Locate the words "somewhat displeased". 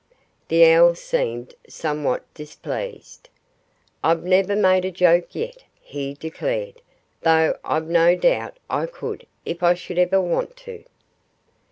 1.69-3.29